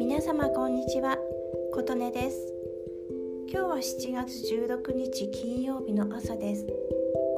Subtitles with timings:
[0.00, 1.16] 皆様こんにちは。
[1.72, 2.52] 琴音です。
[3.48, 6.66] 今日は7月16日金曜日の朝です。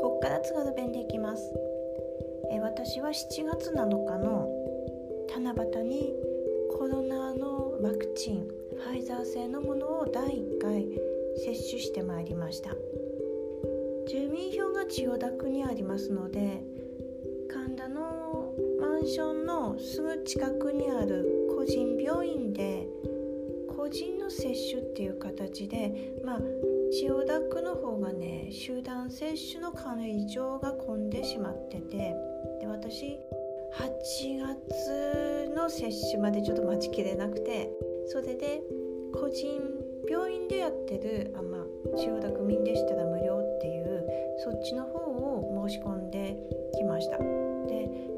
[0.00, 1.42] こっから津軽弁でいきます。
[2.50, 4.48] え私は7月7日の
[5.28, 6.14] 七夕に
[6.70, 10.88] コロナのワクチンファイザー製のものを第1回
[11.36, 12.70] 接種してまいりました。
[14.08, 16.71] 住民票が千代田区にありますので
[19.02, 22.86] ンションのすぐ近くにある個人病院で
[23.76, 26.40] 個人の接種っていう形でまあ
[26.92, 32.14] 千代田区の方がね集団接種の会場が混んでしまってて
[32.60, 33.18] で私
[33.74, 37.70] 8月の接種までちょっと待ちきれなくて
[38.06, 38.62] それで
[39.12, 44.04] 個人病院でやってるあ、まあ、千代田区民でしたら無料っていう
[44.44, 46.36] そっちの方を申し込んで
[46.76, 47.18] きました。
[47.18, 47.24] で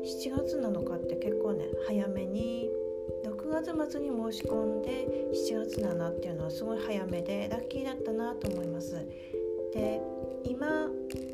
[0.05, 2.69] 7月7日って結構ね早めに
[3.25, 8.97] 6月末に申し込んで7月7っていうのはすごい早めでラッキーだったなと思います。
[9.75, 10.01] で
[10.45, 10.89] 今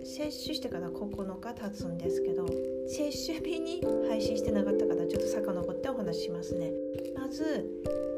[0.05, 2.47] 接種してから9日経つんですけど
[2.89, 6.73] 接種日に配信してなかったからちょっと遡ってお話ししますね。
[7.15, 7.69] まず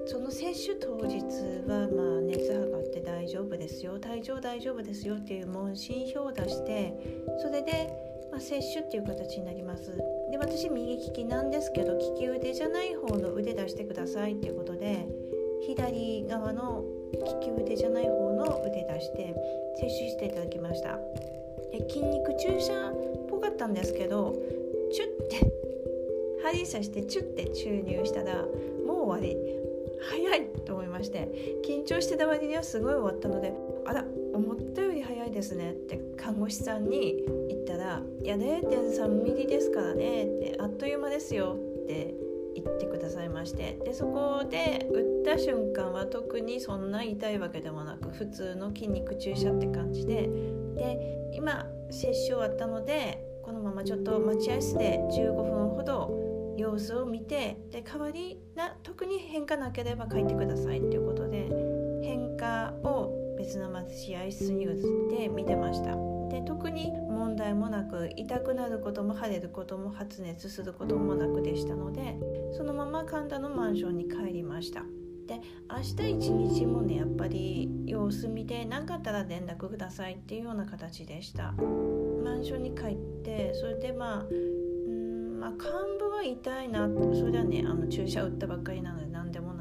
[0.06, 1.20] その接種当日
[1.68, 6.92] はまあ熱測って大丈夫ですよ体調大丈夫ですよっていう問診票を出して
[7.40, 7.88] それで、
[8.30, 9.96] まあ、接種っていう形になります。
[10.30, 15.06] で私右利きなんですけど利き腕じゃない方の腕出してくださいっていうことで
[15.66, 19.34] 左側の利き腕じゃない方の腕出して
[19.76, 20.98] 接種していただきました。
[21.88, 24.34] 筋肉注射っぽかったんですけど
[24.92, 25.52] チュッて
[26.42, 28.44] 針刺してチュッて注入したら
[28.86, 29.62] もう終わり。
[30.02, 31.28] 早いと思いまして
[31.64, 33.52] 緊張してた割にはすごい終わったので
[33.84, 34.04] あら
[34.34, 35.72] 思ったより早いですね。
[35.72, 42.14] って看護師さんに言ったら「いや0.3ミリですからね」ってあっという間ですよって
[42.54, 43.78] 言ってくださいまして。
[43.84, 50.28] でそこで打った瞬間は特にそんな痛いわけでもなく普通の筋肉注射って感じで。
[50.74, 61.48] で今接種終わったのでこのままちょっと待合室で15分ほど様子を見てで代わりな特に変化なければ書いてくださいっていうことで
[62.02, 66.11] 変化を別の待合室に移って見てました。
[66.32, 72.16] で特に問題もなく痛くなることも腫れることも発熱することもなくでしたので
[72.56, 74.82] そのまま神田のマンションに帰りました。
[75.26, 75.40] で
[75.70, 81.52] 明日一日もねやっぱり様子見て何かあったら連絡くださいっていうような形でした。
[81.52, 84.26] マンションに帰ってそれでまあ
[85.38, 85.64] まあ、幹
[85.98, 89.51] 部は痛いなそれはねあの注射打ったばっかりなので何でも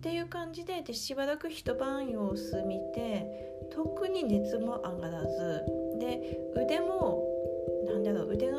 [0.00, 5.62] っていう感じででしばらく一晩様子見て特に熱も上がらず
[6.00, 7.22] で腕も
[7.86, 8.56] なんだろう腕が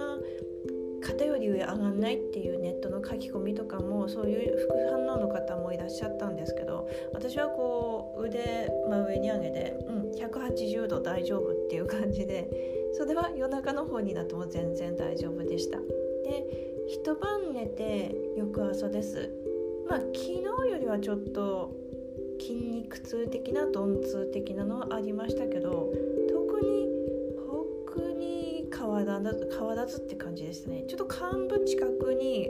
[1.01, 12.47] 肩より上上がんないっていうネットの書き込みとかもそういう副反応の方もいらっしゃったんですけど私はこう腕真上に上げて、うん、180度大丈夫っていう感じで
[12.93, 15.79] それは夜中の方になっても全然大丈夫でした。
[15.79, 16.45] で
[16.87, 19.40] 一晩寝て翌朝です
[19.91, 21.75] まあ昨日よりはちょっと
[22.39, 25.91] 筋肉痛的な鈍痛的なのはありましたけど
[26.29, 26.87] 特に
[27.85, 30.85] 特に変わらず変わらずって感じですね。
[30.87, 32.49] ちょっと幹部近くに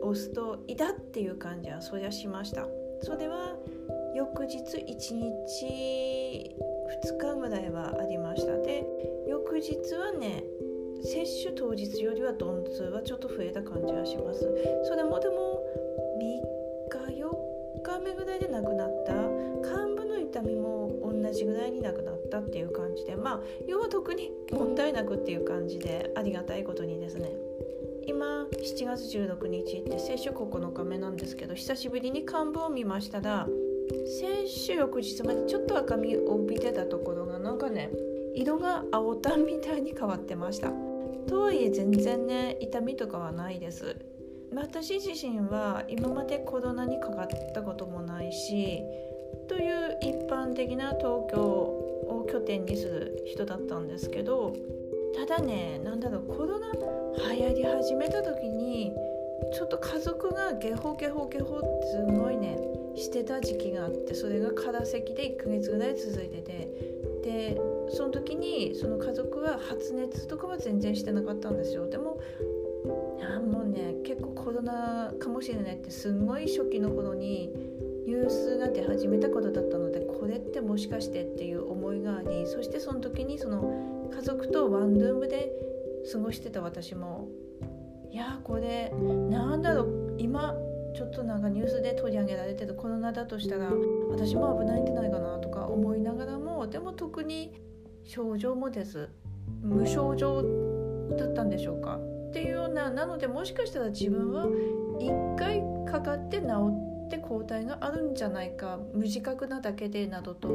[0.00, 2.66] 押すと痛っていう感じはそりゃしました。
[3.02, 3.54] それは
[4.14, 6.56] 翌日1日
[7.04, 8.56] 2日ぐらいはありました。
[8.62, 8.86] で
[9.28, 10.42] 翌日はね
[11.02, 14.48] 接種当日よりは鈍痛はちょっと増えた感じはします。
[14.84, 15.62] それもでも
[22.28, 27.32] ったっていう感じでまあ要は特に問題なくっていう感じでありがたいことにですね
[28.06, 33.46] 今7月16日って接種9日目なんですけど久しぶりに幹部を見ましたら
[34.20, 37.90] 接種翌日までちょっと赤みを帯びてたところがなんかね
[38.34, 40.70] 色が青タンみたいに変わってました。
[41.26, 43.96] とはいえ全然ね痛みとかはないです。
[44.54, 48.82] 私自身は今までコロナにかかったこともないし
[49.48, 51.87] という一般的な東京
[52.30, 54.54] 拠点にする人だったんですけど
[55.16, 56.72] ただね何だろうコロナ
[57.34, 58.92] 流行り始めた時に
[59.52, 62.58] ちょっと家族がゲホゲホゲホってすごいね
[62.96, 66.68] してた時期があってそれが空席で1ヶ月ぐらい続いてて
[67.22, 67.60] で
[67.90, 71.88] その時にその家族は発熱とかは全然してなかったんですよ。
[71.88, 72.20] でも
[73.20, 77.52] あもうね結構コロナかもしれないってすんごい初期の頃に
[78.06, 85.52] ニュースが出始めたことだったのでこれってもしかしてっていう思いがありそしてその時にその家族とワンルームで
[86.12, 87.28] 過ごしてた私も
[88.10, 88.90] いやこで
[89.30, 90.54] なんだろう今
[90.94, 93.70] ちょっとなんかニュースで取り上げられてるコロナだとしたら
[94.10, 97.52] 私も危ないんじゃないかなとか思いながらもでも特に
[98.04, 99.10] 症状もです
[99.60, 100.42] 無症状
[101.16, 101.98] だったんでしょうか
[102.28, 102.66] っていうよ。
[102.66, 104.46] うななのでもしかしたら自分は
[104.98, 110.48] 1回かかって治ってって抗体があるんじゃないか無自覚なだけでなどと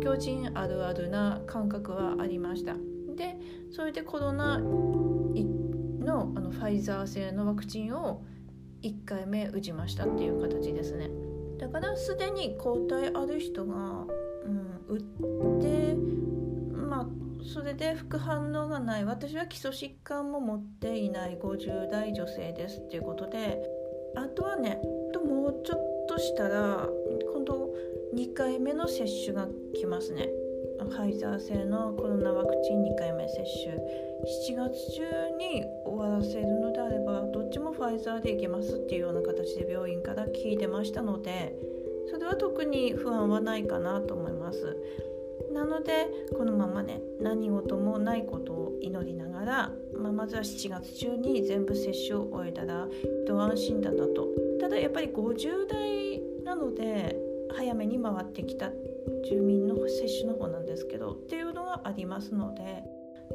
[0.00, 2.74] 京人あるあるな感覚はありました。
[3.14, 3.36] で
[3.70, 8.24] それでコロナのあのファイザー製のワクチンを
[8.82, 11.10] 1回目打ちましたっていう形ですね。
[11.58, 15.94] だからすでに抗体ある人が、うん、打って
[16.74, 17.06] まあ
[17.44, 19.04] それで副反応がない。
[19.04, 21.38] 私は基礎疾患も持っていない。
[21.38, 23.62] 50代女性ですっていうことで
[24.14, 24.80] あとはね
[25.12, 26.88] ともうちょっとしたら
[27.32, 27.74] 今度
[28.14, 30.28] 2回目の接種が来ますね。
[30.78, 33.76] ファイザー製のコロナワクチン2回目接種。
[34.22, 35.02] 7月中
[35.38, 41.56] に終わらせるのであればどっちもファイザーでいけますっていうような形で病院から聞いてましたので
[42.10, 44.76] それは特に不安はないかなと思います。
[45.52, 46.06] なので
[46.36, 49.72] このままね何事もないことを祈りながら、
[50.02, 52.86] まあ、まずは7月中に全部接種を終えたら
[53.24, 54.28] 一安心だなと。
[54.60, 57.16] ただやっぱり50代なので
[57.54, 58.70] 早めに回ってきた
[59.28, 62.82] 住民の接種の方なんですけどっていうのがありますので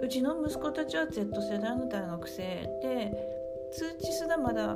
[0.02, 2.44] うちの息子たちは Z 世代の大学生
[2.82, 3.14] で
[3.74, 4.76] 通知すらまだ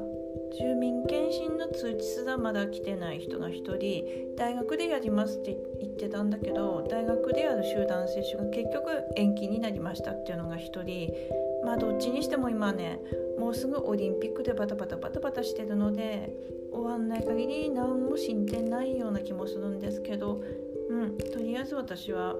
[0.58, 11.14] 住民検診の通知すらまだ来てない人が1人大学でやりますって言ってたんだけど大学でやる集団接種が結局延期になりましたっていうのが1人
[11.64, 13.00] まあどっちにしても今ね
[13.40, 16.32] もうすぐオリンピックでバタバタバタバタしてるので
[16.72, 20.42] 終わんない限り何も進展ないような気もするんですけど
[20.90, 22.36] うんとりあえず私は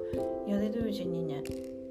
[0.48, 1.44] やれるうちにね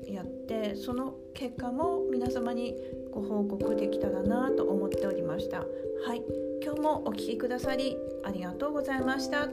[0.06, 2.76] やってその結果も皆様に
[3.12, 5.58] ご報告できたらなと思っておりました。
[5.58, 6.22] はい
[6.62, 9.48] 今日もお聴きくださりありがとうございました。